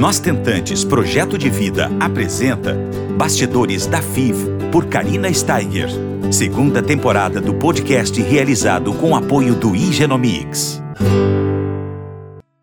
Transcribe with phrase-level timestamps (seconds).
[0.00, 2.74] Nós Tentantes Projeto de Vida apresenta
[3.18, 5.90] Bastidores da FIV por Karina Steiger.
[6.32, 10.80] Segunda temporada do podcast realizado com apoio do Igenomics.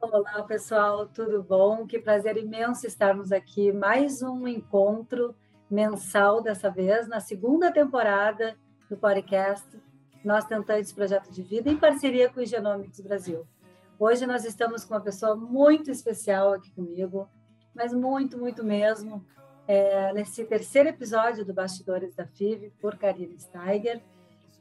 [0.02, 1.86] Olá, pessoal, tudo bom?
[1.86, 3.72] Que prazer imenso estarmos aqui.
[3.72, 5.35] Mais um encontro
[5.69, 8.56] mensal dessa vez, na segunda temporada
[8.90, 9.67] do podcast
[10.26, 13.46] Nós Tentantes Projeto de Vida, em parceria com o Genomics Brasil.
[14.00, 17.27] Hoje nós estamos com uma pessoa muito especial aqui comigo,
[17.73, 19.26] mas muito, muito mesmo,
[19.68, 24.04] é, nesse terceiro episódio do Bastidores da FIV, por Karine Steiger,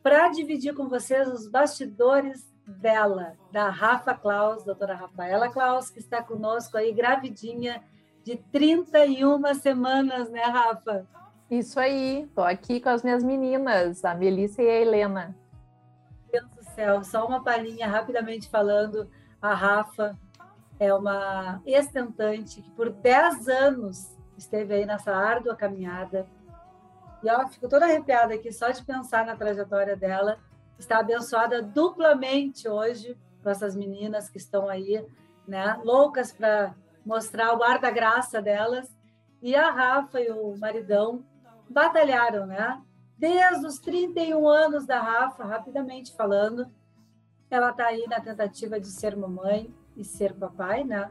[0.02, 6.22] para dividir com vocês os bastidores dela, da Rafa Klaus, doutora Rafaela Klaus, que está
[6.22, 7.84] conosco aí, gravidinha,
[8.24, 11.06] de 31 semanas, né, Rafa?
[11.50, 15.36] Isso aí, estou aqui com as minhas meninas, a Melissa e a Helena.
[16.32, 19.08] Deus do céu, só uma palhinha rapidamente falando
[19.40, 20.16] a Rafa
[20.78, 26.26] é uma estentante que por 10 anos esteve aí nessa árdua caminhada.
[27.22, 30.38] E ela fico toda arrepiada aqui só de pensar na trajetória dela.
[30.78, 35.04] Está abençoada duplamente hoje com essas meninas que estão aí,
[35.46, 38.94] né, loucas para mostrar o ar da graça delas.
[39.40, 41.24] E a Rafa e o maridão
[41.68, 42.82] batalharam, né?
[43.16, 46.70] Desde os 31 anos da Rafa, rapidamente falando,
[47.50, 51.10] ela está aí na tentativa de ser mamãe e ser papai, né?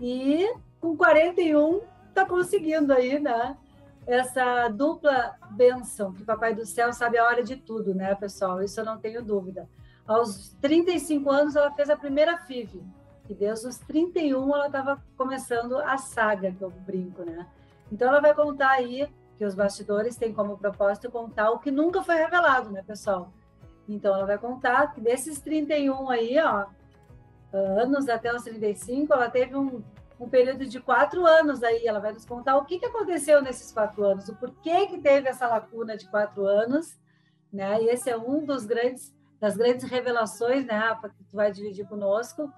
[0.00, 3.56] E com 41 está conseguindo aí, né?
[4.06, 8.62] Essa dupla benção, que Papai do Céu sabe a hora de tudo, né, pessoal?
[8.62, 9.68] Isso eu não tenho dúvida.
[10.06, 12.80] Aos 35 anos, ela fez a primeira FIV,
[13.28, 17.48] e desde os 31 ela estava começando a saga, que eu brinco, né?
[17.90, 22.02] Então ela vai contar aí, que os bastidores têm como propósito contar o que nunca
[22.02, 23.32] foi revelado, né, pessoal?
[23.88, 26.66] Então, ela vai contar que desses 31 aí, ó,
[27.52, 29.82] anos até os 35, ela teve um,
[30.18, 31.86] um período de quatro anos aí.
[31.86, 35.28] Ela vai nos contar o que, que aconteceu nesses quatro anos, o porquê que teve
[35.28, 36.98] essa lacuna de quatro anos,
[37.52, 37.80] né?
[37.82, 41.86] E esse é um dos grandes das grandes revelações, né, Rafa, que tu vai dividir
[41.86, 42.50] conosco,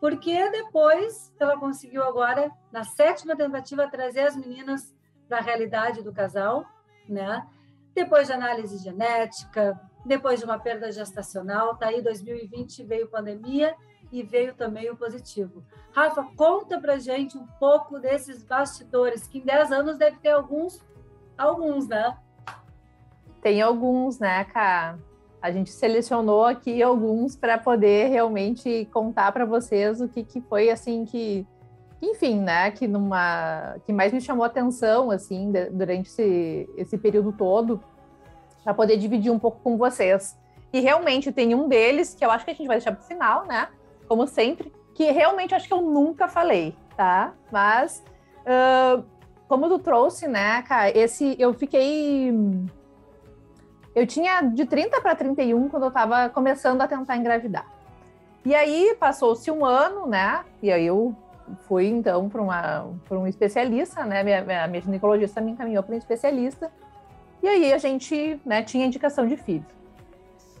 [0.00, 4.94] porque depois ela conseguiu agora, na sétima tentativa, trazer as meninas
[5.28, 6.64] para a realidade do casal,
[7.08, 7.46] né?
[7.94, 13.74] Depois de análise genética, depois de uma perda gestacional, tá aí 2020 veio pandemia
[14.10, 15.62] e veio também o positivo.
[15.92, 20.82] Rafa, conta pra gente um pouco desses bastidores, que em 10 anos deve ter alguns,
[21.36, 22.16] alguns, né?
[23.40, 24.98] Tem alguns, né, Cá?
[25.40, 30.68] A gente selecionou aqui alguns para poder realmente contar para vocês o que, que foi
[30.68, 31.46] assim que,
[32.02, 37.82] enfim, né, que numa que mais me chamou atenção assim durante esse, esse período todo
[38.62, 40.38] para poder dividir um pouco com vocês.
[40.72, 43.06] E realmente tem um deles que eu acho que a gente vai deixar para o
[43.06, 43.68] final, né?
[44.08, 47.32] Como sempre, que realmente acho que eu nunca falei, tá?
[47.50, 48.04] Mas
[48.40, 49.04] uh,
[49.48, 52.32] como tu trouxe, né, cara, esse eu fiquei
[53.94, 57.66] eu tinha de 30 para 31 quando eu estava começando a tentar engravidar.
[58.44, 60.44] E aí passou-se um ano, né?
[60.62, 61.14] E aí eu
[61.66, 64.22] fui então para um especialista, né?
[64.22, 66.70] Minha, minha, minha ginecologista me encaminhou para um especialista
[67.42, 69.64] e aí a gente né, tinha indicação de FIV.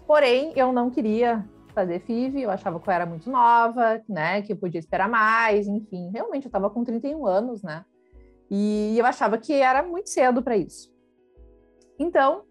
[0.06, 4.52] Porém, eu não queria fazer FIV, eu achava que eu era muito nova, né, que
[4.52, 6.10] eu podia esperar mais, enfim.
[6.12, 7.84] Realmente, eu estava com 31 anos, né?
[8.50, 10.92] E eu achava que era muito cedo para isso.
[11.98, 12.42] Então,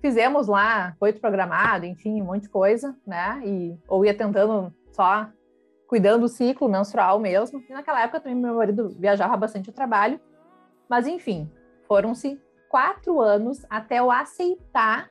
[0.00, 3.42] fizemos lá, coito programado, enfim, um monte de coisa, né?
[3.44, 5.28] E, ou ia tentando só
[5.88, 7.60] cuidando do ciclo menstrual mesmo.
[7.68, 10.20] E naquela época também meu marido viajava bastante o trabalho.
[10.88, 11.50] Mas, enfim,
[11.88, 12.40] foram-se
[12.70, 15.10] quatro anos até eu aceitar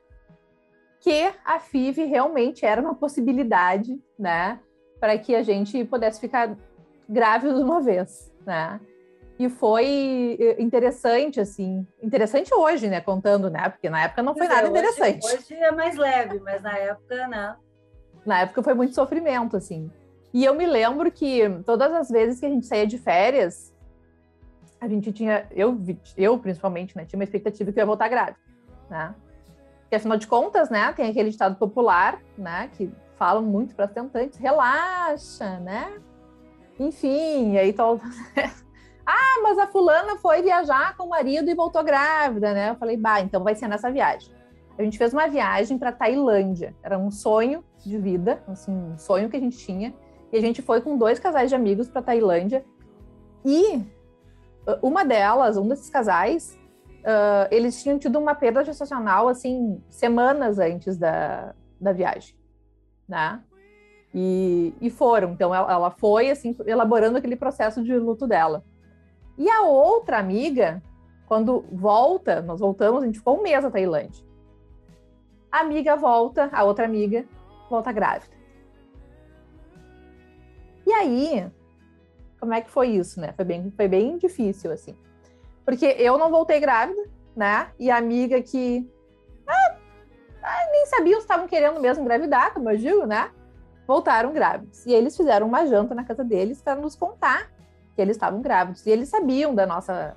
[0.98, 4.58] que a FIV realmente era uma possibilidade, né?
[4.98, 6.56] Para que a gente pudesse ficar
[7.08, 8.80] grávido de uma vez, né?
[9.38, 13.00] E foi eh, interessante, assim, interessante hoje, né?
[13.00, 13.68] Contando, né?
[13.68, 15.26] Porque na época não foi nada hoje, interessante.
[15.26, 17.56] Hoje é mais leve, mas na época, não.
[18.26, 19.90] Na época foi muito sofrimento, assim.
[20.32, 23.69] E eu me lembro que todas as vezes que a gente saía de férias,
[24.80, 25.78] a gente tinha, eu,
[26.16, 28.38] eu principalmente, né, tinha uma expectativa que eu ia voltar grávida,
[28.88, 29.14] né?
[29.82, 33.92] Porque afinal de contas, né, tem aquele ditado popular, né, que falam muito para as
[33.92, 36.00] tentantes, relaxa, né?
[36.78, 38.00] Enfim, aí todo
[39.04, 42.70] Ah, mas a fulana foi viajar com o marido e voltou grávida, né?
[42.70, 44.32] Eu falei, bah, então vai ser nessa viagem.
[44.78, 46.76] A gente fez uma viagem para Tailândia.
[46.80, 49.92] Era um sonho de vida, assim, um sonho que a gente tinha.
[50.32, 52.64] E a gente foi com dois casais de amigos para Tailândia.
[53.44, 53.82] E
[54.82, 56.58] uma delas, um desses casais,
[57.00, 62.34] uh, eles tinham tido uma perda gestacional, assim, semanas antes da, da viagem,
[63.08, 63.42] né?
[64.14, 65.32] E, e foram.
[65.32, 68.64] Então, ela, ela foi, assim, elaborando aquele processo de luto dela.
[69.38, 70.82] E a outra amiga,
[71.26, 74.24] quando volta, nós voltamos, a gente ficou um mês na Tailândia.
[75.50, 77.24] A amiga volta, a outra amiga
[77.68, 78.36] volta grávida.
[80.86, 81.50] E aí,
[82.40, 83.32] como é que foi isso, né?
[83.36, 84.96] Foi bem, foi bem difícil, assim.
[85.64, 87.02] Porque eu não voltei grávida,
[87.36, 87.70] né?
[87.78, 88.90] E a amiga que
[89.46, 89.76] ah,
[90.42, 93.30] ah, nem sabiam se estavam querendo mesmo engravidar, como eu digo, né?
[93.86, 94.86] Voltaram grávidos.
[94.86, 97.50] E eles fizeram uma janta na casa deles para nos contar
[97.94, 98.86] que eles estavam grávidos.
[98.86, 100.16] E eles sabiam da nossa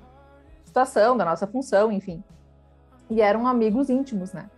[0.64, 2.22] situação, da nossa função, enfim.
[3.10, 4.48] E eram amigos íntimos, né?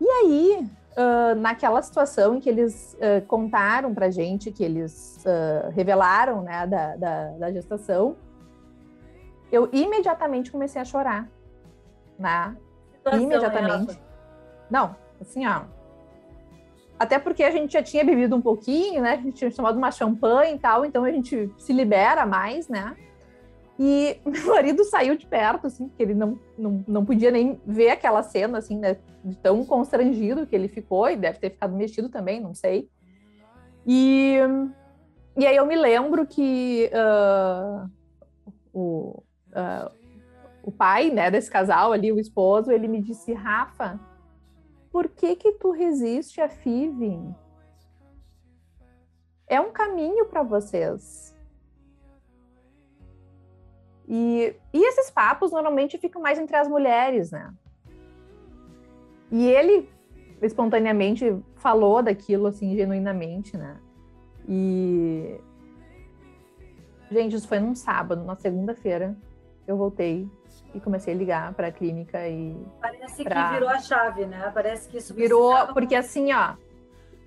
[0.00, 5.70] E aí, uh, naquela situação em que eles uh, contaram pra gente, que eles uh,
[5.70, 8.16] revelaram, né, da, da, da, gestação,
[9.50, 11.28] eu imediatamente comecei a chorar,
[12.18, 12.56] né?
[13.12, 13.98] Imediatamente.
[14.70, 15.62] Não, assim, ó.
[16.98, 19.12] Até porque a gente já tinha bebido um pouquinho, né?
[19.12, 22.94] A gente tinha tomado uma champanhe e tal, então a gente se libera mais, né?
[23.82, 27.88] E meu marido saiu de perto, assim, porque ele não, não, não podia nem ver
[27.88, 28.98] aquela cena, assim, né?
[29.24, 32.90] De tão constrangido que ele ficou, e deve ter ficado mexido também, não sei.
[33.86, 34.36] E,
[35.34, 37.90] e aí eu me lembro que uh,
[38.70, 39.90] o, uh,
[40.62, 43.98] o pai, né, desse casal ali, o esposo, ele me disse, Rafa,
[44.92, 47.18] por que que tu resiste a FIV?
[49.48, 51.34] É um caminho para vocês
[54.12, 57.54] e, e esses papos normalmente ficam mais entre as mulheres, né?
[59.30, 59.88] E ele
[60.42, 63.76] espontaneamente falou daquilo, assim, genuinamente, né?
[64.48, 65.38] E.
[67.08, 69.16] Gente, isso foi num sábado, na segunda-feira,
[69.64, 70.28] eu voltei
[70.74, 72.56] e comecei a ligar para a clínica e.
[72.80, 73.46] Parece pra...
[73.46, 74.50] que virou a chave, né?
[74.52, 76.54] Parece que isso virou, porque assim, ó,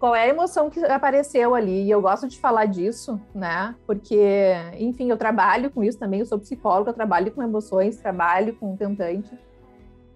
[0.03, 1.83] qual é a emoção que apareceu ali.
[1.83, 3.73] E eu gosto de falar disso, né?
[3.87, 8.53] Porque, enfim, eu trabalho com isso também, eu sou psicóloga, eu trabalho com emoções, trabalho
[8.57, 9.31] com tentante.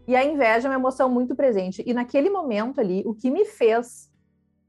[0.06, 1.82] E a inveja é uma emoção muito presente.
[1.86, 4.12] E naquele momento ali, o que me fez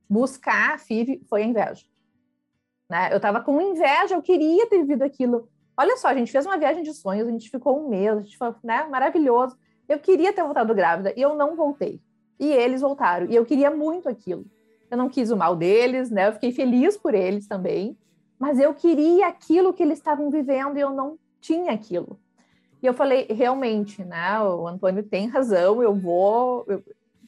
[0.08, 1.84] buscar a FIV foi a inveja.
[2.88, 3.08] Né?
[3.10, 5.48] Eu estava com inveja, eu queria ter vivido aquilo.
[5.76, 8.22] Olha só, a gente fez uma viagem de sonhos, a gente ficou um mês, a
[8.22, 9.58] gente foi né, maravilhoso.
[9.88, 12.00] Eu queria ter voltado grávida e eu não voltei.
[12.38, 13.28] E eles voltaram.
[13.28, 14.46] E eu queria muito aquilo
[14.90, 16.28] eu não quis o mal deles, né?
[16.28, 17.96] Eu fiquei feliz por eles também,
[18.38, 22.18] mas eu queria aquilo que eles estavam vivendo e eu não tinha aquilo.
[22.82, 24.40] E eu falei, realmente, né?
[24.40, 26.64] O Antônio tem razão, eu vou.
[26.68, 26.82] Eu...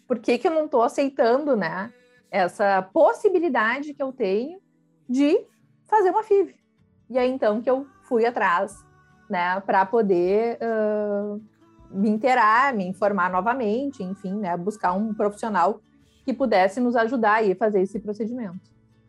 [0.07, 1.93] Por que, que eu não estou aceitando, né?
[2.31, 4.61] Essa possibilidade que eu tenho
[5.09, 5.45] de
[5.87, 6.55] fazer uma FIV.
[7.11, 8.85] E aí então que eu fui atrás,
[9.29, 11.43] né, para poder uh,
[11.91, 15.81] me inteirar, me informar novamente, enfim, né, buscar um profissional
[16.31, 18.61] que pudesse nos ajudar a fazer esse procedimento.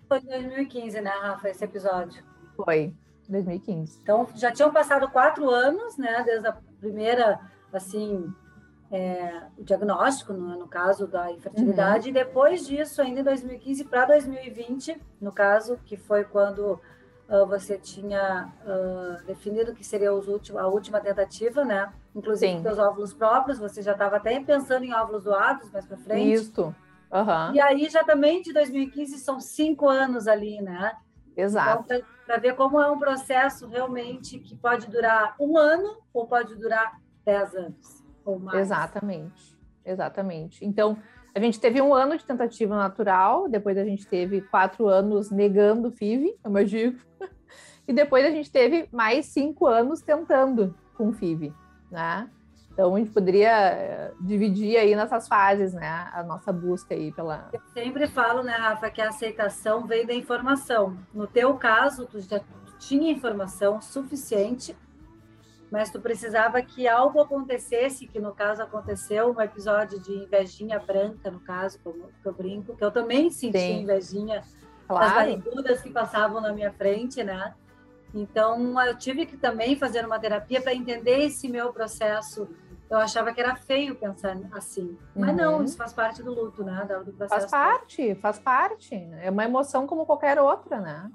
[0.07, 2.23] Foi em 2015, né, Rafa, esse episódio?
[2.55, 2.93] Foi,
[3.29, 3.99] 2015.
[4.01, 7.39] Então, já tinham passado quatro anos, né, desde a primeira,
[7.71, 8.27] assim,
[8.91, 12.09] é, o diagnóstico, no, no, caso da infertilidade, uhum.
[12.09, 16.81] e depois disso, ainda em 2015 para 2020, no caso, que foi quando
[17.29, 21.93] uh, você tinha uh, definido que seria últimos, a última tentativa, né?
[22.13, 22.63] Inclusive Sim.
[22.63, 26.33] seus óvulos próprios, você já estava até pensando em óvulos doados mais para frente.
[26.33, 26.75] Isso.
[27.11, 27.55] Uhum.
[27.55, 30.93] E aí já também de 2015 são cinco anos ali, né?
[31.35, 31.83] Exato.
[31.85, 36.55] Então, para ver como é um processo realmente que pode durar um ano ou pode
[36.55, 38.59] durar dez anos ou mais.
[38.59, 40.65] Exatamente, exatamente.
[40.65, 40.97] Então,
[41.33, 45.89] a gente teve um ano de tentativa natural, depois a gente teve quatro anos negando
[45.89, 46.99] o FIV, como eu digo,
[47.87, 51.53] e depois a gente teve mais cinco anos tentando com o FIV,
[51.89, 52.29] né?
[52.73, 57.49] Então a gente poderia eh, dividir aí nessas fases, né, a nossa busca aí pela.
[57.51, 60.97] Eu sempre falo, né, Rafa, que a aceitação vem da informação.
[61.13, 62.41] No teu caso, tu já
[62.79, 64.75] tinha informação suficiente,
[65.69, 71.29] mas tu precisava que algo acontecesse, que no caso aconteceu um episódio de invejinha branca,
[71.29, 73.81] no caso, como eu brinco, que eu também senti Sim.
[73.83, 74.43] invejinha
[74.87, 75.05] claro.
[75.05, 77.53] das barrigudas que passavam na minha frente, né?
[78.13, 82.47] Então, eu tive que também fazer uma terapia para entender esse meu processo.
[82.89, 85.35] Eu achava que era feio pensar assim, mas uhum.
[85.35, 86.85] não, isso faz parte do luto, né?
[87.05, 87.49] Do processo.
[87.49, 88.95] Faz parte, faz parte.
[89.21, 91.09] É uma emoção como qualquer outra, né?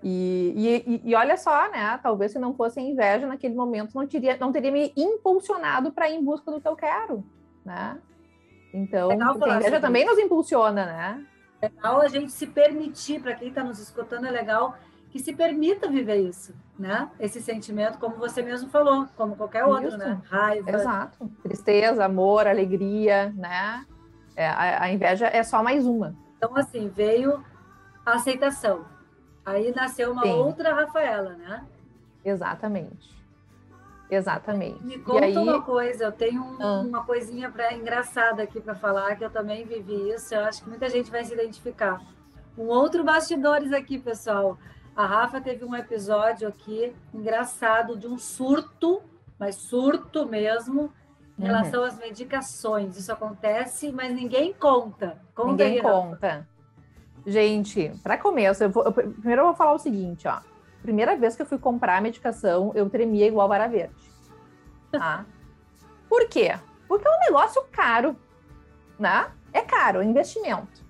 [0.00, 1.98] E, e, e, olha só, né?
[2.02, 6.16] Talvez se não fosse inveja naquele momento, não teria, não teria me impulsionado para ir
[6.16, 7.24] em busca do que eu quero,
[7.64, 7.98] né?
[8.74, 11.26] Então, a inveja também nos impulsiona, né?
[11.60, 14.76] Legal a gente se permitir, para quem está nos escutando, é legal
[15.12, 17.10] que se permita viver isso, né?
[17.20, 19.98] Esse sentimento, como você mesmo falou, como qualquer outro, isso.
[19.98, 20.18] né?
[20.24, 20.70] Raiva.
[20.70, 21.30] Exato.
[21.42, 23.84] Tristeza, amor, alegria, né?
[24.34, 26.16] É, a, a, inveja é só mais uma.
[26.38, 27.44] Então, assim, veio
[28.06, 28.86] a aceitação.
[29.44, 30.32] Aí nasceu uma Sim.
[30.32, 31.62] outra Rafaela, né?
[32.24, 33.14] Exatamente.
[34.10, 34.82] Exatamente.
[34.82, 35.36] Me conta aí...
[35.36, 36.80] uma coisa, eu tenho um, ah.
[36.80, 40.70] uma coisinha pra, engraçada aqui para falar, que eu também vivi isso, eu acho que
[40.70, 42.00] muita gente vai se identificar.
[42.56, 44.56] Um outro bastidores aqui, pessoal.
[44.94, 49.02] A Rafa teve um episódio aqui engraçado de um surto,
[49.38, 50.92] mas surto mesmo,
[51.38, 51.46] em uhum.
[51.46, 52.96] relação às medicações.
[52.96, 55.18] Isso acontece, mas ninguém conta.
[55.34, 56.48] conta ninguém aí, conta.
[57.26, 60.40] Gente, para começo, eu vou, eu, primeiro eu vou falar o seguinte, ó.
[60.82, 64.10] Primeira vez que eu fui comprar a medicação, eu tremia igual vara verde.
[64.90, 65.24] Tá?
[66.08, 66.58] Por quê?
[66.86, 68.14] Porque é um negócio caro,
[68.98, 69.30] né?
[69.52, 70.84] É caro, é investimento,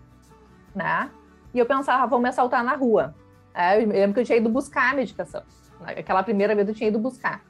[0.75, 1.09] né?
[1.54, 3.14] E eu pensava, vão me assaltar na rua.
[3.54, 5.42] É, eu lembro que eu tinha ido buscar a medicação.
[5.85, 7.42] Aquela primeira vez eu tinha ido buscar.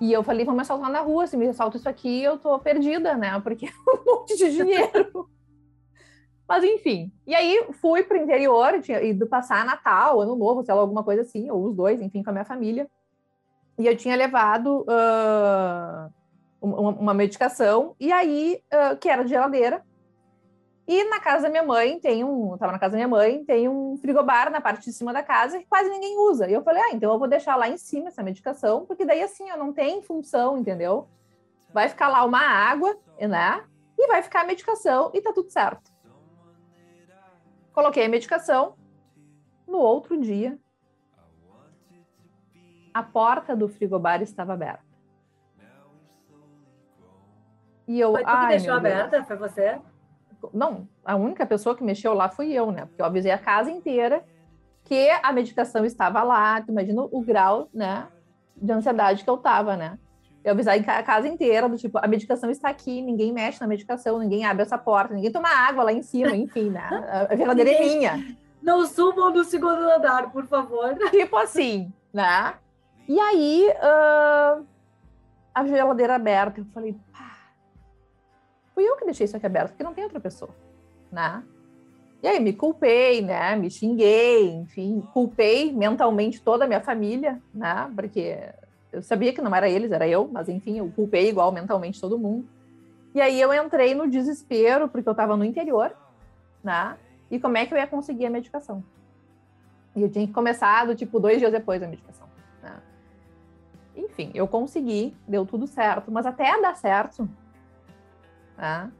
[0.00, 2.58] E eu falei, vão me assaltar na rua, se me assaltam isso aqui, eu tô
[2.58, 3.38] perdida, né?
[3.40, 5.28] Porque é um monte de dinheiro.
[6.48, 7.12] Mas enfim.
[7.26, 11.22] E aí fui pro interior, tinha ido passar Natal, Ano Novo, sei lá, alguma coisa
[11.22, 12.88] assim, ou os dois, enfim, com a minha família.
[13.78, 16.12] E eu tinha levado uh,
[16.60, 19.82] uma, uma, medicação, e aí, uh, que era de geladeira,
[20.86, 23.68] e na casa da minha mãe tem um, tava na casa da minha mãe, tem
[23.68, 26.48] um frigobar na parte de cima da casa que quase ninguém usa.
[26.48, 29.22] E eu falei, ah, então eu vou deixar lá em cima essa medicação, porque daí
[29.22, 31.08] assim, eu não tem função, entendeu?
[31.72, 33.64] Vai ficar lá uma água, né?
[33.98, 35.90] E vai ficar a medicação e tá tudo certo.
[37.72, 38.76] Coloquei a medicação.
[39.66, 40.58] No outro dia,
[42.92, 44.84] a porta do frigobar estava aberta.
[47.88, 49.24] E eu, Foi tu que deixou aberta?
[49.24, 49.80] Foi você?
[50.52, 52.86] Não, a única pessoa que mexeu lá fui eu, né?
[52.86, 54.24] Porque eu avisei a casa inteira
[54.84, 56.60] que a medicação estava lá.
[56.60, 58.06] Tu imagina o grau, né?
[58.56, 59.98] De ansiedade que eu tava, né?
[60.44, 64.18] Eu avisei a casa inteira do tipo, a medicação está aqui, ninguém mexe na medicação,
[64.18, 67.26] ninguém abre essa porta, ninguém toma água lá em cima, enfim, né?
[67.30, 68.36] A geladeira é minha.
[68.62, 70.94] Não subam no segundo andar, por favor.
[71.10, 72.54] Tipo assim, né?
[73.08, 74.64] E aí, uh,
[75.54, 76.96] a geladeira aberta, eu falei,
[78.74, 80.50] fui eu que deixei isso aqui aberto, porque não tem outra pessoa,
[81.10, 81.42] né?
[82.22, 83.54] E aí me culpei, né?
[83.54, 87.90] Me xinguei, enfim, culpei mentalmente toda a minha família, né?
[87.94, 88.38] Porque
[88.90, 92.18] eu sabia que não era eles, era eu, mas enfim, eu culpei igual mentalmente todo
[92.18, 92.48] mundo.
[93.14, 95.94] E aí eu entrei no desespero, porque eu estava no interior,
[96.62, 96.96] né?
[97.30, 98.82] E como é que eu ia conseguir a medicação?
[99.94, 102.26] E eu tinha começado, tipo, dois dias depois da medicação.
[102.62, 102.76] Né?
[103.96, 107.28] Enfim, eu consegui, deu tudo certo, mas até dar certo,
[108.56, 108.90] Tá?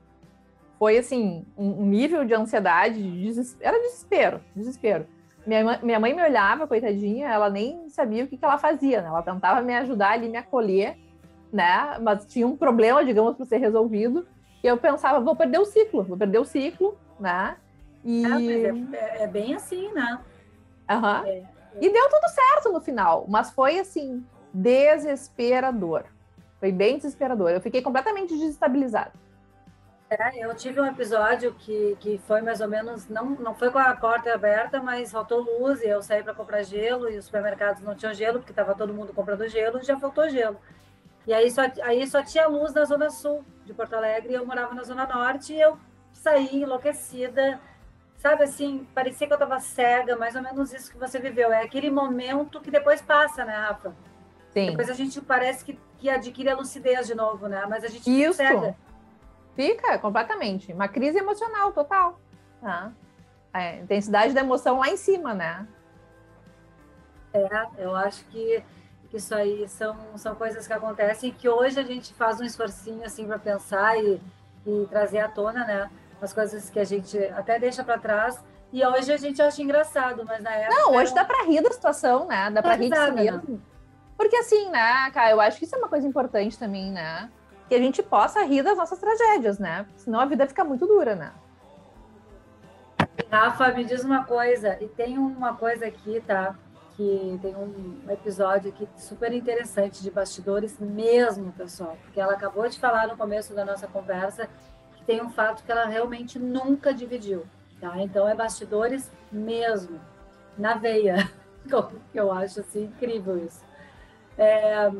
[0.78, 5.06] Foi assim, um nível de ansiedade, de desespero, era desespero, desespero.
[5.46, 9.08] Minha, minha mãe me olhava, coitadinha, ela nem sabia o que, que ela fazia, né?
[9.08, 10.96] Ela tentava me ajudar ali, me acolher,
[11.52, 11.98] né?
[12.00, 14.26] Mas tinha um problema, digamos, para ser resolvido.
[14.62, 17.56] E eu pensava, vou perder o ciclo, vou perder o ciclo, né?
[18.02, 18.24] E...
[18.24, 20.18] É, é, é bem assim, né?
[20.90, 21.26] Uhum.
[21.26, 21.42] É,
[21.80, 26.04] e deu tudo certo no final, mas foi assim, desesperador.
[26.60, 27.50] Foi bem desesperador.
[27.50, 29.12] Eu fiquei completamente desestabilizada.
[30.18, 33.78] É, eu tive um episódio que, que foi mais ou menos, não, não foi com
[33.78, 37.82] a porta aberta, mas faltou luz e eu saí para comprar gelo e os supermercados
[37.82, 40.56] não tinham gelo, porque estava todo mundo comprando gelo e já faltou gelo.
[41.26, 44.46] E aí só, aí só tinha luz na Zona Sul de Porto Alegre e eu
[44.46, 45.78] morava na Zona Norte e eu
[46.12, 47.58] saí enlouquecida,
[48.16, 51.52] sabe assim, parecia que eu estava cega, mais ou menos isso que você viveu.
[51.52, 53.94] É aquele momento que depois passa, né, Rafa?
[54.50, 54.70] Sim.
[54.70, 57.66] Depois a gente parece que, que adquire a lucidez de novo, né?
[57.68, 58.34] Mas a gente isso.
[58.34, 58.76] cega.
[59.54, 60.72] Fica completamente.
[60.72, 62.18] Uma crise emocional total.
[62.60, 62.92] Tá?
[63.52, 65.66] É, intensidade da emoção lá em cima, né?
[67.32, 68.62] É, eu acho que
[69.12, 73.26] isso aí são, são coisas que acontecem que hoje a gente faz um esforcinho assim
[73.26, 74.20] para pensar e,
[74.66, 75.90] e trazer à tona, né?
[76.20, 78.42] As coisas que a gente até deixa para trás.
[78.72, 80.80] E hoje a gente acha engraçado, mas na época.
[80.80, 82.50] Não, hoje dá para rir da situação, né?
[82.50, 83.62] Dá para rir de si mesmo.
[84.16, 87.30] Porque assim, né, cara, eu acho que isso é uma coisa importante também, né?
[87.68, 89.86] Que a gente possa rir das nossas tragédias, né?
[89.96, 91.32] Senão a vida fica muito dura, né?
[93.30, 96.54] Rafa, me diz uma coisa, e tem uma coisa aqui, tá?
[96.96, 102.78] Que tem um episódio aqui super interessante de bastidores mesmo, pessoal, porque ela acabou de
[102.78, 104.48] falar no começo da nossa conversa
[104.96, 107.44] que tem um fato que ela realmente nunca dividiu,
[107.80, 108.00] tá?
[108.00, 110.00] Então é bastidores mesmo,
[110.56, 111.28] na veia,
[112.14, 113.64] eu acho assim incrível isso.
[114.38, 114.90] É,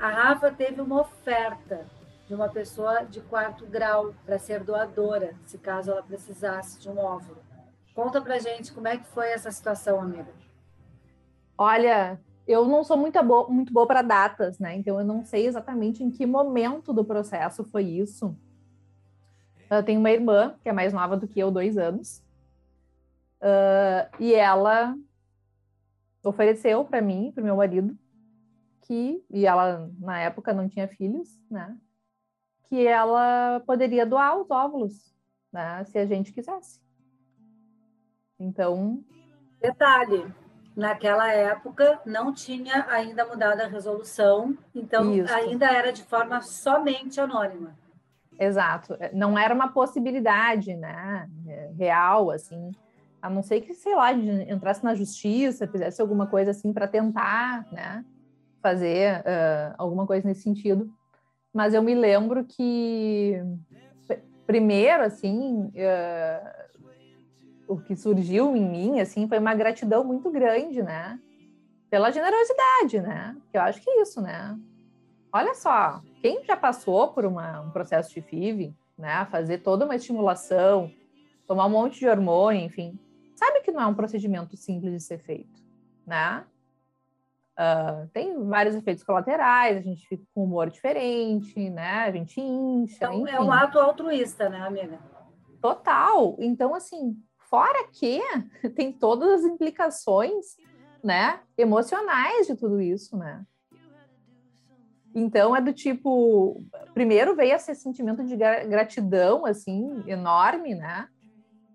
[0.00, 1.86] a Rafa teve uma oferta
[2.26, 6.98] de uma pessoa de quarto grau para ser doadora, se caso ela precisasse de um
[6.98, 7.38] óvulo.
[7.94, 10.32] Conta pra gente como é que foi essa situação, amiga.
[11.58, 14.74] Olha, eu não sou muito boa, muito boa para datas, né?
[14.74, 18.34] Então eu não sei exatamente em que momento do processo foi isso.
[19.68, 22.22] Eu tenho uma irmã que é mais nova do que eu, dois anos,
[23.42, 24.96] uh, e ela
[26.24, 27.96] ofereceu para mim, para meu marido,
[28.90, 31.76] que, e ela na época não tinha filhos, né?
[32.64, 35.14] Que ela poderia doar os óvulos,
[35.52, 35.84] né?
[35.84, 36.80] Se a gente quisesse.
[38.36, 39.04] Então.
[39.60, 40.26] Detalhe,
[40.74, 45.32] naquela época não tinha ainda mudado a resolução, então Isso.
[45.32, 47.78] ainda era de forma somente anônima.
[48.40, 51.30] Exato, não era uma possibilidade, né,
[51.76, 52.72] real, assim,
[53.22, 57.70] a não ser que, sei lá, entrasse na justiça, fizesse alguma coisa assim para tentar,
[57.70, 58.04] né,
[58.62, 60.92] fazer uh, alguma coisa nesse sentido.
[61.52, 63.42] Mas eu me lembro que,
[64.46, 66.70] primeiro, assim, uh,
[67.66, 71.18] o que surgiu em mim, assim, foi uma gratidão muito grande, né,
[71.88, 74.58] pela generosidade, né, que eu acho que é isso, né.
[75.32, 79.96] Olha só, quem já passou por uma, um processo de FIV, né, fazer toda uma
[79.96, 80.90] estimulação,
[81.46, 82.98] tomar um monte de hormônio, enfim,
[83.34, 85.62] sabe que não é um procedimento simples de ser feito,
[86.06, 86.44] né?
[87.58, 92.04] Uh, tem vários efeitos colaterais, a gente fica com humor diferente, né?
[92.04, 92.96] A gente incha.
[92.96, 94.98] Então, é um ato altruísta, né, amiga?
[95.60, 96.36] Total.
[96.38, 97.16] Então, assim,
[97.50, 98.20] fora que
[98.74, 100.56] tem todas as implicações,
[101.02, 103.44] né, emocionais de tudo isso, né?
[105.14, 106.64] Então é do tipo,
[106.94, 111.08] primeiro veio esse sentimento de gratidão assim enorme, né?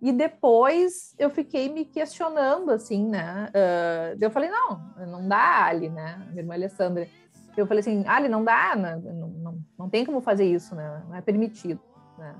[0.02, 3.50] E depois eu fiquei me questionando, assim, né?
[3.50, 6.25] Uh, eu falei, não, não dá, Ali, né?
[6.30, 7.08] Minha irmã Alessandra.
[7.56, 9.02] Eu falei assim, Ali, não dá, né?
[9.04, 11.04] não, não, não tem como fazer isso, né?
[11.08, 11.82] Não é permitido,
[12.18, 12.36] né?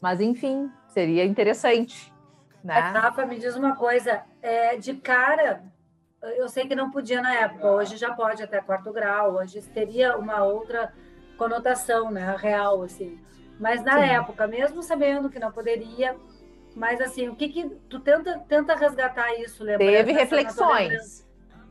[0.00, 2.12] Mas, enfim, seria interessante,
[2.62, 2.78] né?
[2.78, 5.62] Rafa, me diz uma coisa, é, de cara,
[6.22, 10.16] eu sei que não podia na época, hoje já pode até quarto grau, hoje teria
[10.16, 10.92] uma outra
[11.36, 12.34] conotação, né?
[12.38, 13.18] Real, assim.
[13.58, 14.08] Mas na Sim.
[14.10, 16.16] época, mesmo sabendo que não poderia,
[16.74, 19.86] mas assim, o que que tu tenta tenta resgatar isso, lembra?
[19.86, 21.26] Teve reflexões.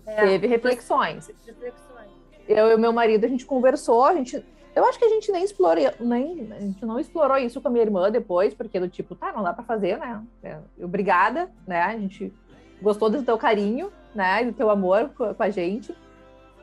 [0.06, 1.28] É, Teve reflexões.
[1.46, 2.10] reflexões.
[2.48, 4.44] Eu e meu marido a gente conversou, a gente
[4.76, 7.72] eu acho que a gente nem explorou, nem a gente não explorou isso com a
[7.72, 10.22] minha irmã depois, porque do tipo, tá, não dá para fazer, né?
[10.42, 11.84] É, obrigada, né?
[11.84, 12.34] A gente
[12.82, 14.44] gostou do teu carinho, né?
[14.44, 15.96] Do teu amor com, a gente.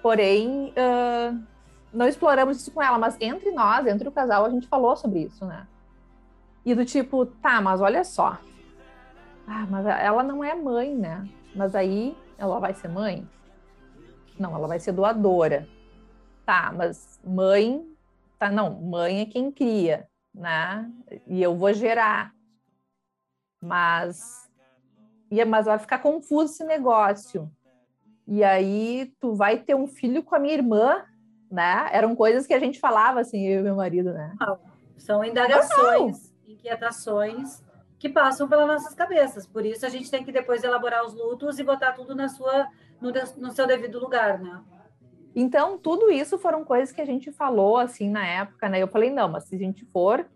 [0.02, 1.40] Porém, uh,
[1.92, 5.20] não exploramos isso com ela, mas entre nós, entre o casal, a gente falou sobre
[5.20, 5.66] isso, né?
[6.64, 8.38] E do tipo, tá, mas olha só.
[9.46, 11.26] Ah, mas ela não é mãe, né?
[11.54, 13.28] Mas aí ela vai ser mãe?
[14.38, 15.66] Não, ela vai ser doadora.
[16.44, 17.84] Tá, mas mãe,
[18.38, 20.90] tá, não, mãe é quem cria, né?
[21.26, 22.32] E eu vou gerar.
[23.62, 24.48] Mas
[25.30, 27.50] e mas vai ficar confuso esse negócio.
[28.26, 31.04] E aí tu vai ter um filho com a minha irmã,
[31.50, 31.88] né?
[31.92, 34.34] Eram coisas que a gente falava assim, eu e meu marido, né?
[34.96, 36.29] São indagações
[36.60, 37.62] inquietações
[37.98, 39.46] que passam pelas nossas cabeças.
[39.46, 42.68] Por isso a gente tem que depois elaborar os lutos e botar tudo na sua
[43.00, 44.60] no, no seu devido lugar, né?
[45.34, 48.82] Então, tudo isso foram coisas que a gente falou assim na época, né?
[48.82, 50.26] Eu falei, não, mas se a gente for,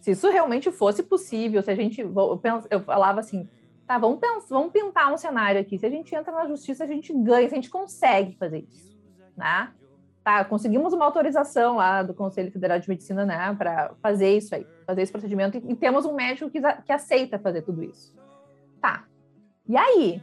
[0.00, 3.48] se isso realmente fosse possível, se a gente eu, falava assim,
[3.86, 5.78] tá, vamos pensar, vamos pintar um cenário aqui.
[5.78, 8.96] Se a gente entra na justiça, a gente ganha, se a gente consegue fazer isso,
[9.36, 9.72] né?
[10.24, 14.66] Tá, conseguimos uma autorização lá do Conselho Federal de Medicina, né, para fazer isso aí,
[14.88, 18.14] fazer esse procedimento, e, temos um médico que, que aceita fazer tudo isso.
[18.80, 19.04] Tá.
[19.68, 20.22] E aí?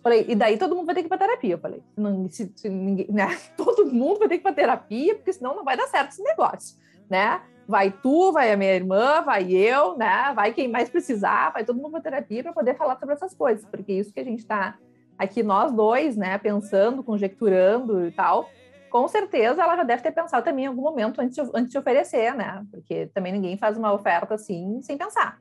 [0.00, 1.54] Falei, e daí todo mundo vai ter que ir para terapia.
[1.54, 1.82] Eu falei,
[2.30, 3.26] se, se ninguém, né?
[3.58, 6.22] Todo mundo vai ter que ir para terapia, porque senão não vai dar certo esse
[6.22, 6.76] negócio,
[7.10, 7.42] né?
[7.66, 10.32] Vai tu, vai a minha irmã, vai eu, né?
[10.32, 13.64] Vai quem mais precisar, vai todo mundo para terapia para poder falar sobre essas coisas,
[13.64, 14.78] porque isso que a gente está
[15.18, 18.48] aqui nós dois, né, pensando, conjecturando e tal,
[18.96, 21.76] com certeza ela já deve ter pensado também em algum momento antes de, antes de
[21.76, 22.64] oferecer, né?
[22.70, 25.38] Porque também ninguém faz uma oferta assim sem pensar,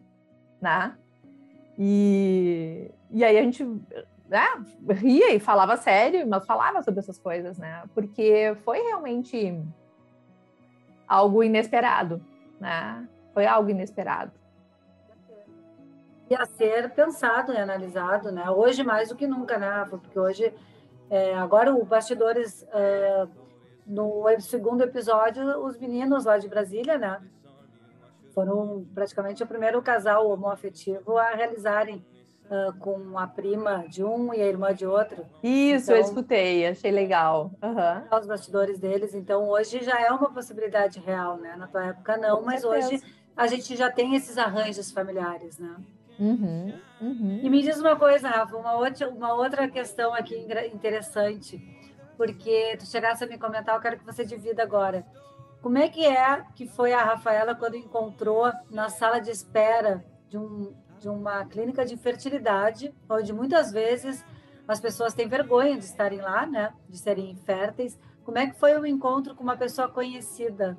[0.62, 0.94] né?
[1.80, 3.64] E, e aí a gente
[4.28, 4.46] né,
[4.90, 7.84] ria e falava sério, mas falava sobre essas coisas, né?
[7.94, 9.58] Porque foi realmente
[11.08, 12.22] algo inesperado,
[12.60, 13.08] né?
[13.34, 14.34] Foi algo inesperado.
[16.30, 18.50] E a ser pensado e analisado, né?
[18.50, 19.88] Hoje mais do que nunca, né?
[19.90, 20.54] Porque hoje
[21.10, 23.45] é, agora o Bastidores, uh,
[23.86, 27.22] no segundo episódio, os meninos lá de Brasília, né?
[28.34, 32.04] Foram praticamente o primeiro casal homoafetivo a realizarem
[32.46, 35.26] uh, com a prima de um e a irmã de outro.
[35.44, 37.52] Isso, então, eu escutei, achei legal.
[37.62, 38.18] Uhum.
[38.20, 41.56] Os bastidores deles, então hoje já é uma possibilidade real, né?
[41.56, 42.88] Na tua época não, com mas certeza.
[42.88, 43.04] hoje
[43.36, 45.76] a gente já tem esses arranjos familiares, né?
[46.18, 47.40] Uhum, uhum.
[47.44, 50.36] E me diz uma coisa, Rafa, uma outra, uma outra questão aqui
[50.74, 51.58] interessante,
[52.16, 55.06] porque tu chegasse a me comentar, eu quero que você divida agora.
[55.62, 60.38] Como é que é que foi a Rafaela quando encontrou na sala de espera de,
[60.38, 64.24] um, de uma clínica de fertilidade, onde muitas vezes
[64.68, 66.74] as pessoas têm vergonha de estarem lá, né?
[66.88, 68.00] De serem inférteis.
[68.24, 70.78] Como é que foi o encontro com uma pessoa conhecida?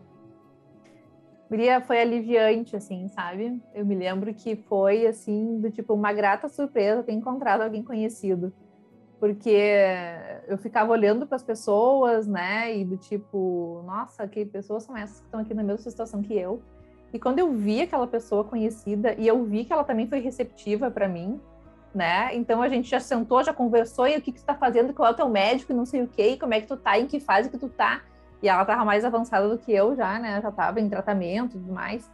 [1.48, 3.62] Maria foi aliviante, assim, sabe?
[3.72, 8.52] Eu me lembro que foi, assim, do tipo, uma grata surpresa ter encontrado alguém conhecido.
[9.18, 9.56] Porque
[10.46, 12.76] eu ficava olhando para as pessoas, né?
[12.76, 16.34] E do tipo, nossa, que pessoas são essas que estão aqui na mesma situação que
[16.34, 16.62] eu?
[17.12, 20.90] E quando eu vi aquela pessoa conhecida e eu vi que ela também foi receptiva
[20.90, 21.40] para mim,
[21.94, 22.34] né?
[22.34, 25.08] Então a gente já sentou, já conversou, e o que, que tu tá fazendo, qual
[25.08, 27.18] é o teu médico, não sei o quê, como é que tu tá, em que
[27.18, 28.02] fase que tu tá.
[28.42, 30.40] E ela tava mais avançada do que eu já, né?
[30.42, 32.10] Já tava em tratamento e tudo mais.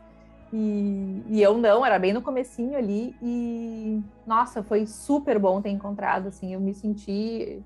[0.52, 3.16] E, e, eu não, era bem no comecinho ali.
[3.22, 6.52] E, nossa, foi super bom ter encontrado, assim.
[6.52, 7.62] Eu me senti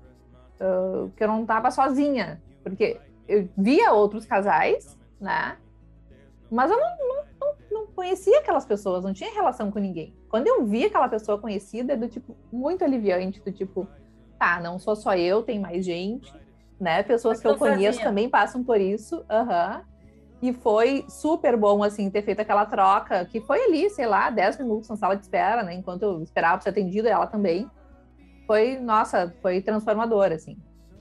[0.61, 2.41] uh, que eu não tava sozinha.
[2.63, 5.57] Porque eu via outros casais, né?
[6.49, 10.15] Mas eu não, não, não, não conhecia aquelas pessoas, não tinha relação com ninguém.
[10.29, 13.85] Quando eu vi aquela pessoa conhecida, é do tipo, muito aliviante, do tipo,
[14.39, 16.33] tá, não sou só eu, tem mais gente,
[16.79, 17.03] né?
[17.03, 19.77] Pessoas que eu conheço também passam por isso, aham.
[19.77, 19.96] Uhum.
[20.41, 24.59] E foi super bom, assim, ter feito aquela troca, que foi ali, sei lá, 10
[24.59, 25.73] minutos na sala de espera, né?
[25.73, 27.69] Enquanto eu esperava ser atendida, ela também.
[28.45, 30.57] Foi, nossa, foi transformador, assim.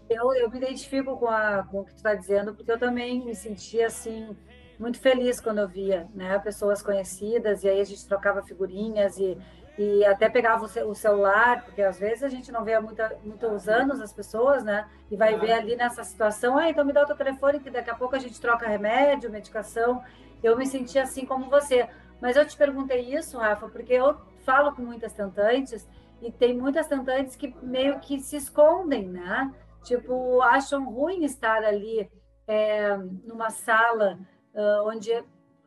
[0.08, 3.24] Eu, eu me identifico com, a, com o que tu está dizendo, porque eu também
[3.24, 4.34] me sentia, assim,
[4.78, 6.38] muito feliz quando eu via, né?
[6.38, 9.36] Pessoas conhecidas, e aí a gente trocava figurinhas e
[9.78, 13.68] e até pegava o celular, porque às vezes a gente não vê há muita, muitos
[13.68, 14.88] anos as pessoas, né?
[15.10, 17.90] E vai ver ali nessa situação, ah, então me dá o teu telefone, que daqui
[17.90, 20.02] a pouco a gente troca remédio, medicação.
[20.42, 21.88] Eu me senti assim como você.
[22.20, 25.86] Mas eu te perguntei isso, Rafa, porque eu falo com muitas tentantes
[26.22, 29.52] e tem muitas tentantes que meio que se escondem, né?
[29.82, 32.10] Tipo, acham ruim estar ali
[32.48, 34.18] é, numa sala
[34.54, 35.12] uh, onde,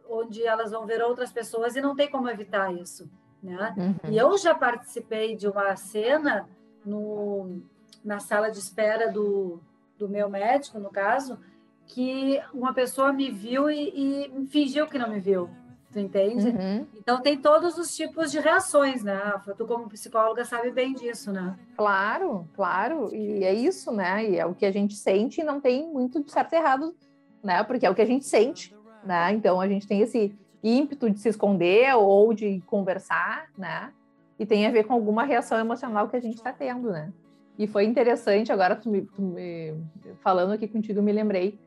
[0.10, 3.10] onde elas vão ver outras pessoas e não tem como evitar isso.
[3.42, 3.74] Né?
[3.78, 4.12] Uhum.
[4.12, 6.48] E eu já participei de uma cena
[6.86, 7.62] no,
[8.04, 9.60] na sala de espera do,
[9.98, 11.40] do meu médico, no caso,
[11.86, 15.50] que uma pessoa me viu e, e fingiu que não me viu.
[15.92, 16.50] Tu entende?
[16.50, 16.86] Uhum.
[16.96, 19.20] Então tem todos os tipos de reações, né?
[19.58, 21.58] Tu, como psicóloga, sabe bem disso, né?
[21.76, 23.10] Claro, claro.
[23.12, 24.30] E é isso, né?
[24.30, 26.96] E é o que a gente sente e não tem muito de certo e errado,
[27.44, 27.64] né?
[27.64, 29.34] Porque é o que a gente sente, né?
[29.34, 33.94] Então a gente tem esse ímpeto de se esconder ou de conversar, né?
[34.38, 37.12] E tem a ver com alguma reação emocional que a gente está tendo, né?
[37.58, 39.76] E foi interessante, agora tu me, tu me,
[40.22, 41.60] falando aqui contigo, me lembrei.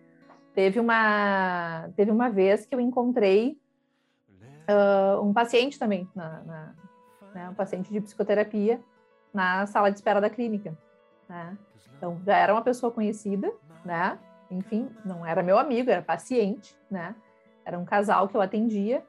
[0.55, 3.59] Teve uma, teve uma vez que eu encontrei
[4.69, 6.75] uh, um paciente também, na, na,
[7.35, 8.81] né, um paciente de psicoterapia,
[9.33, 10.77] na sala de espera da clínica.
[11.29, 11.57] Né?
[11.97, 13.53] Então, já era uma pessoa conhecida,
[13.85, 14.19] né?
[14.51, 17.15] Enfim, não era meu amigo, era paciente, né?
[17.65, 19.03] Era um casal que eu atendia,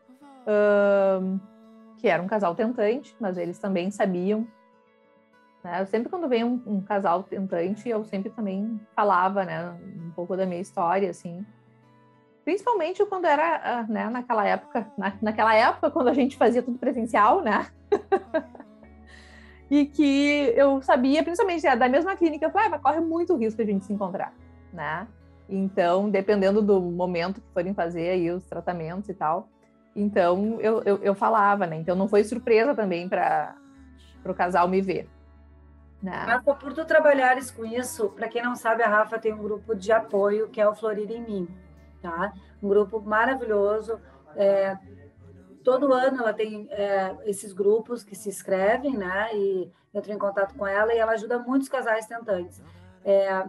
[1.97, 4.47] que era um casal tentante, mas eles também sabiam.
[5.63, 5.85] Né?
[5.85, 10.45] Sempre quando vem um, um, casal tentante, eu sempre também falava, né, um pouco da
[10.45, 11.45] minha história, assim.
[12.43, 16.77] Principalmente quando era, uh, né, naquela época, na, naquela época quando a gente fazia tudo
[16.77, 17.67] presencial, né?
[19.71, 23.65] e que eu sabia, principalmente da mesma clínica, eu falei, ah, corre muito risco a
[23.65, 24.33] gente se encontrar,
[24.73, 25.07] né?
[25.55, 29.47] Então, dependendo do momento que forem fazer aí os tratamentos e tal.
[29.95, 31.75] Então, eu, eu, eu falava, né?
[31.75, 33.55] Então, não foi surpresa também para
[34.25, 35.07] o casal me ver.
[36.01, 36.11] Né?
[36.11, 39.75] Rafa, por tu trabalhares com isso, para quem não sabe, a Rafa tem um grupo
[39.75, 41.47] de apoio que é o Florida em Mim,
[42.01, 42.33] tá?
[42.61, 43.99] Um grupo maravilhoso.
[44.35, 44.75] É,
[45.63, 49.29] todo ano ela tem é, esses grupos que se inscrevem, né?
[49.35, 52.59] E entro em contato com ela e ela ajuda muitos casais tentantes.
[53.05, 53.45] É,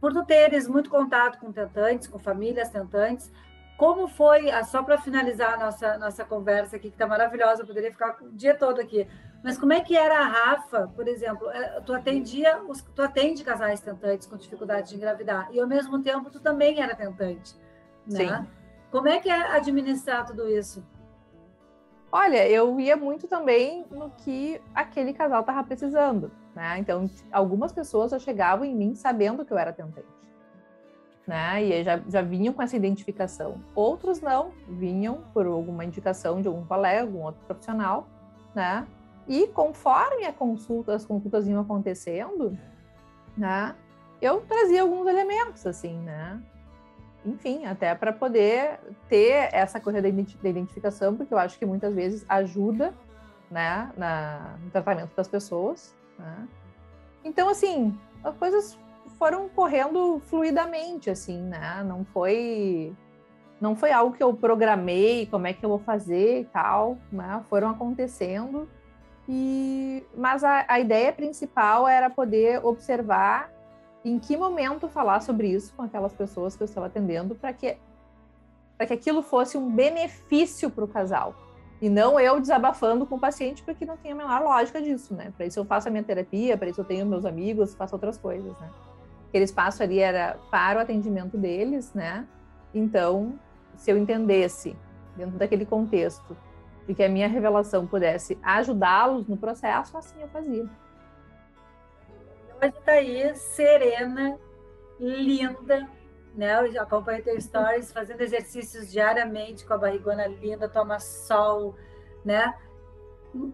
[0.00, 3.30] por tu teres muito contato com tentantes, com famílias tentantes,
[3.76, 7.66] como foi, ah, só para finalizar a nossa, nossa conversa aqui, que está maravilhosa, eu
[7.66, 9.06] poderia ficar o dia todo aqui,
[9.42, 13.44] mas como é que era a Rafa, por exemplo, é, tu atendia, os, tu atende
[13.44, 17.54] casais tentantes com dificuldade de engravidar, e ao mesmo tempo tu também era tentante,
[18.04, 18.26] né?
[18.26, 18.46] Sim.
[18.90, 20.84] Como é que é administrar tudo isso?
[22.10, 26.30] Olha, eu ia muito também no que aquele casal estava precisando.
[26.54, 26.78] Né?
[26.78, 30.08] Então, algumas pessoas já chegavam em mim sabendo que eu era tentante.
[31.26, 31.62] Né?
[31.62, 33.62] E já, já vinham com essa identificação.
[33.74, 38.08] Outros não, vinham por alguma indicação de algum colega, algum outro profissional,
[38.54, 38.86] né?
[39.28, 42.56] E conforme a consulta, as consultas iam acontecendo,
[43.36, 43.74] né?
[44.22, 46.42] Eu trazia alguns elementos, assim, né?
[47.24, 48.78] Enfim, até para poder
[49.08, 52.94] ter essa coisa da identificação, porque eu acho que muitas vezes ajuda,
[53.50, 56.48] né, na, no tratamento das pessoas, né?
[57.24, 58.78] Então, assim, as coisas
[59.18, 61.82] foram correndo fluidamente, assim, né?
[61.84, 62.94] Não foi
[63.60, 67.42] não foi algo que eu programei, como é que eu vou fazer e tal, né?
[67.48, 68.68] Foram acontecendo
[69.28, 73.50] E, mas a, a ideia principal era poder observar
[74.08, 77.76] em que momento falar sobre isso com aquelas pessoas que eu estava atendendo para que
[78.76, 81.34] para que aquilo fosse um benefício para o casal
[81.82, 85.32] e não eu desabafando com o paciente porque não tem a menor lógica disso, né?
[85.36, 88.16] Para isso eu faço a minha terapia, para isso eu tenho meus amigos, faço outras
[88.16, 88.70] coisas, né?
[89.28, 92.26] Aquele espaço ali era para o atendimento deles, né?
[92.72, 93.38] Então,
[93.76, 94.76] se eu entendesse
[95.16, 96.36] dentro daquele contexto
[96.86, 100.68] de que a minha revelação pudesse ajudá-los no processo, assim eu fazia.
[102.60, 104.38] Hoje está aí, serena,
[104.98, 105.88] linda,
[106.34, 106.66] né?
[106.66, 111.74] Eu acompanho teu stories, fazendo exercícios diariamente com a barrigona linda, toma sol,
[112.24, 112.54] né?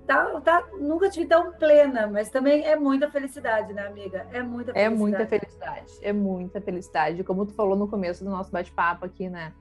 [0.07, 4.27] Tá, tá, nunca tive tão plena, mas também é muita felicidade, né, amiga?
[4.33, 4.79] É muita felicidade.
[4.85, 7.25] É muita felicidade, é muita felicidade.
[7.25, 9.53] Como tu falou no começo do nosso bate-papo aqui, né?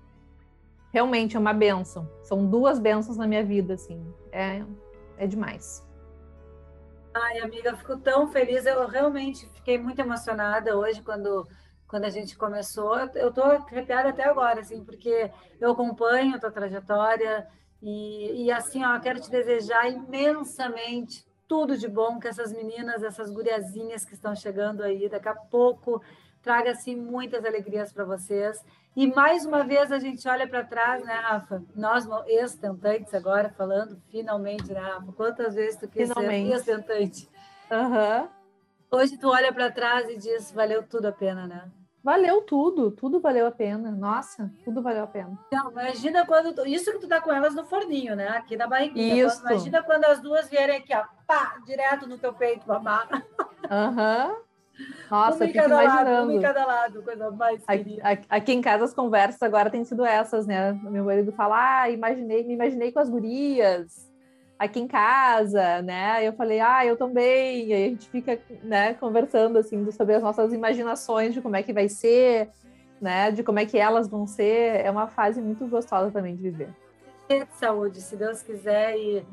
[0.93, 2.08] realmente é uma benção.
[2.21, 4.06] São duas bênçãos na minha vida, assim.
[4.32, 4.63] É,
[5.17, 5.84] é demais.
[7.13, 8.65] Ai, amiga, eu fico tão feliz.
[8.65, 11.47] Eu realmente fiquei muito emocionada hoje quando,
[11.88, 12.97] quando a gente começou.
[13.15, 17.47] Eu tô arrepiada até agora, assim, porque eu acompanho a tua trajetória
[17.82, 23.30] e, e assim, ó, quero te desejar imensamente tudo de bom que essas meninas, essas
[23.30, 26.02] guriazinhas que estão chegando aí daqui a pouco
[26.41, 28.60] traga assim muitas alegrias para vocês.
[28.95, 31.63] E mais uma vez a gente olha para trás, né, Rafa?
[31.75, 35.12] Nós ex-tentantes agora falando, finalmente, né, Rafa?
[35.13, 36.47] Quantas vezes tu quis finalmente.
[36.47, 37.29] ser ex-tentante?
[37.71, 38.29] Uhum.
[38.91, 41.71] Hoje tu olha para trás e diz, valeu tudo a pena, né?
[42.03, 43.89] Valeu tudo, tudo valeu a pena.
[43.89, 45.39] Nossa, tudo valeu a pena.
[45.47, 46.53] Então, imagina quando.
[46.53, 48.27] Tu, isso que tu tá com elas no forninho, né?
[48.27, 49.25] Aqui na barriguinha.
[49.25, 49.39] Isso.
[49.39, 53.08] Imagina quando as duas vierem aqui, ó, pá, direto no teu peito, mamar.
[53.71, 54.27] Aham.
[54.27, 54.53] Uhum.
[55.10, 56.10] Nossa, um fico imaginando.
[56.10, 59.84] Lado, um em cada lado, coisa mais aqui, aqui, em casa as conversas agora têm
[59.84, 60.74] sido essas, né?
[60.84, 64.12] Meu marido fala, ah, imaginei, me imaginei com as gurias
[64.58, 66.26] aqui em casa, né?
[66.28, 67.68] Eu falei, ah, eu também.
[67.68, 71.64] E aí a gente fica, né, conversando assim sobre as nossas imaginações de como é
[71.64, 72.50] que vai ser,
[73.00, 73.32] né?
[73.32, 74.82] De como é que elas vão ser.
[74.84, 76.70] É uma fase muito gostosa também de viver.
[77.30, 79.26] De saúde, se Deus quiser, e,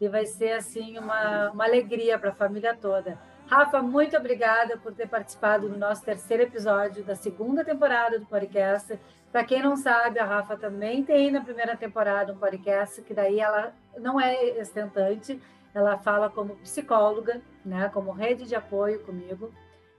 [0.00, 3.18] e vai ser assim uma, uma alegria para a família toda.
[3.48, 9.00] Rafa, muito obrigada por ter participado do nosso terceiro episódio da segunda temporada do podcast.
[9.32, 13.40] Para quem não sabe, a Rafa também tem na primeira temporada um podcast, que daí
[13.40, 15.40] ela não é estentante,
[15.74, 19.50] ela fala como psicóloga, né, como rede de apoio comigo.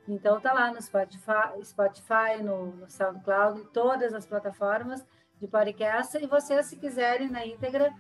[0.08, 5.04] Então tá lá no Spotify, Spotify no, no SoundCloud, em todas as plataformas
[5.42, 6.16] de podcast.
[6.24, 7.92] E vocês, se quiserem na íntegra,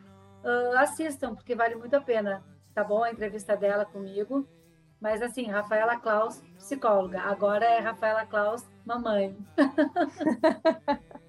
[0.44, 2.44] uh, assistam, porque vale muito a pena.
[2.72, 3.04] Tá bom?
[3.04, 4.48] A entrevista dela comigo.
[5.00, 7.22] Mas assim, Rafaela Klaus, psicóloga.
[7.22, 9.38] Agora é Rafaela Klaus, mamãe.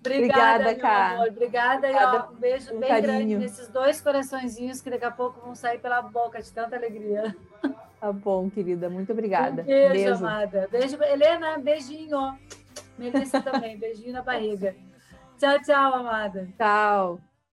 [0.00, 1.14] Obrigada, Obrigada cara.
[1.14, 1.28] Amor.
[1.28, 1.88] Obrigada, Obrigada.
[1.88, 3.12] E, ó, um beijo um bem carinho.
[3.12, 7.34] grande nesses dois coraçõezinhos que daqui a pouco vão sair pela boca de tanta alegria.
[7.98, 8.90] Tá bom, querida.
[8.90, 9.62] Muito obrigada.
[9.62, 10.68] Um beijo, beijo, amada.
[10.70, 12.38] Beijo, Helena, beijinho.
[12.98, 14.76] Melissa também, beijinho na barriga.
[15.38, 16.48] Tchau, tchau, amada.
[16.58, 17.18] Tchau.